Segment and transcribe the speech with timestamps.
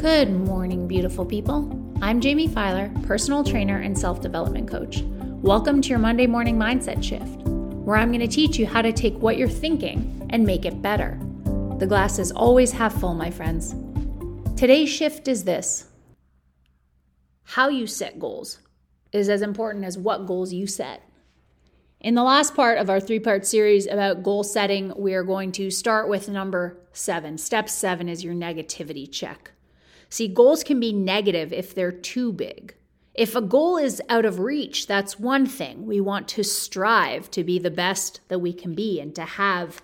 [0.00, 1.68] Good morning, beautiful people.
[2.00, 5.02] I'm Jamie Filer, personal trainer and self development coach.
[5.42, 7.42] Welcome to your Monday morning mindset shift,
[7.84, 10.80] where I'm going to teach you how to take what you're thinking and make it
[10.80, 11.18] better.
[11.78, 13.74] The glass is always half full, my friends.
[14.58, 15.86] Today's shift is this
[17.42, 18.60] how you set goals
[19.12, 21.02] is as important as what goals you set.
[22.00, 25.52] In the last part of our three part series about goal setting, we are going
[25.52, 27.36] to start with number seven.
[27.36, 29.52] Step seven is your negativity check.
[30.10, 32.74] See, goals can be negative if they're too big.
[33.14, 35.86] If a goal is out of reach, that's one thing.
[35.86, 39.82] We want to strive to be the best that we can be and to have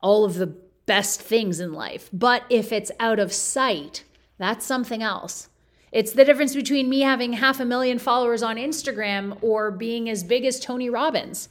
[0.00, 0.54] all of the
[0.86, 2.10] best things in life.
[2.12, 4.04] But if it's out of sight,
[4.38, 5.48] that's something else.
[5.92, 10.22] It's the difference between me having half a million followers on Instagram or being as
[10.24, 11.48] big as Tony Robbins.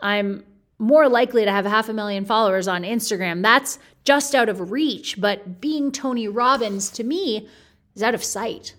[0.00, 0.44] I'm
[0.78, 3.42] more likely to have half a million followers on Instagram.
[3.42, 7.48] That's just out of reach, but being Tony Robbins to me
[7.94, 8.74] is out of sight.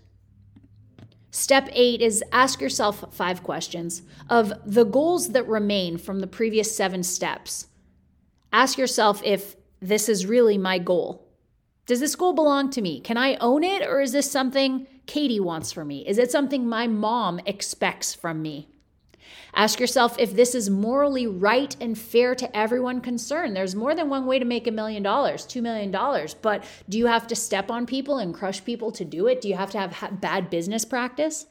[1.31, 4.03] Step eight is ask yourself five questions.
[4.29, 7.67] Of the goals that remain from the previous seven steps,
[8.53, 11.27] ask yourself if this is really my goal.
[11.85, 12.99] Does this goal belong to me?
[12.99, 16.07] Can I own it, or is this something Katie wants for me?
[16.07, 18.69] Is it something my mom expects from me?
[19.53, 23.55] Ask yourself if this is morally right and fair to everyone concerned.
[23.55, 26.97] There's more than one way to make a million dollars, two million dollars, but do
[26.97, 29.41] you have to step on people and crush people to do it?
[29.41, 31.45] Do you have to have bad business practice?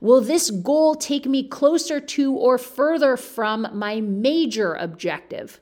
[0.00, 5.60] Will this goal take me closer to or further from my major objective?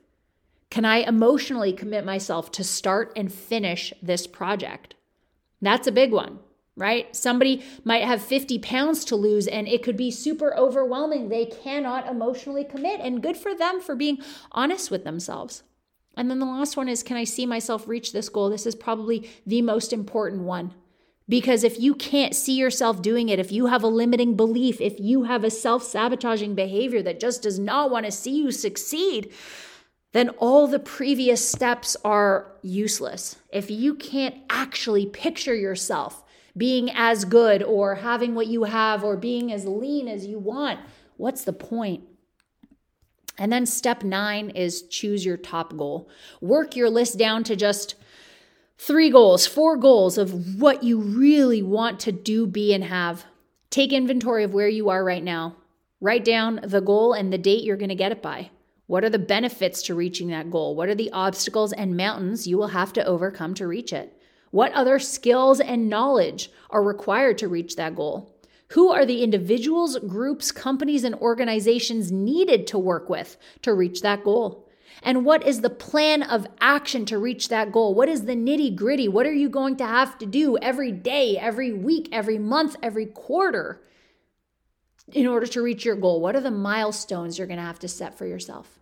[0.71, 4.95] Can I emotionally commit myself to start and finish this project?
[5.61, 6.39] That's a big one
[6.81, 7.15] right?
[7.15, 11.29] Somebody might have 50 pounds to lose and it could be super overwhelming.
[11.29, 14.19] They cannot emotionally commit, and good for them for being
[14.53, 15.63] honest with themselves.
[16.17, 18.51] And then the last one is Can I see myself reach this goal?
[18.51, 20.75] This is probably the most important one.
[21.29, 24.99] Because if you can't see yourself doing it, if you have a limiting belief, if
[24.99, 29.33] you have a self sabotaging behavior that just does not want to see you succeed,
[30.13, 33.37] then all the previous steps are useless.
[33.53, 36.25] If you can't actually picture yourself
[36.57, 40.81] being as good or having what you have or being as lean as you want.
[41.17, 42.05] What's the point?
[43.39, 46.09] And then step nine is choose your top goal.
[46.41, 47.95] Work your list down to just
[48.77, 53.25] three goals, four goals of what you really want to do, be, and have.
[53.71, 55.57] Take inventory of where you are right now.
[56.01, 58.51] Write down the goal and the date you're going to get it by.
[58.87, 60.75] What are the benefits to reaching that goal?
[60.75, 64.20] What are the obstacles and mountains you will have to overcome to reach it?
[64.51, 68.35] What other skills and knowledge are required to reach that goal?
[68.71, 74.25] Who are the individuals, groups, companies, and organizations needed to work with to reach that
[74.25, 74.69] goal?
[75.03, 77.95] And what is the plan of action to reach that goal?
[77.95, 79.09] What is the nitty gritty?
[79.09, 83.07] What are you going to have to do every day, every week, every month, every
[83.07, 83.81] quarter
[85.13, 86.21] in order to reach your goal?
[86.21, 88.79] What are the milestones you're going to have to set for yourself?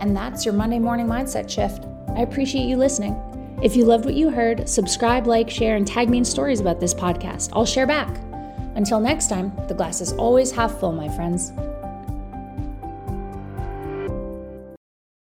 [0.00, 1.84] And that's your Monday morning mindset shift.
[2.16, 3.16] I appreciate you listening.
[3.62, 6.80] If you loved what you heard, subscribe, like, share, and tag me in stories about
[6.80, 7.50] this podcast.
[7.52, 8.08] I'll share back.
[8.74, 11.52] Until next time, the glass is always half full, my friends.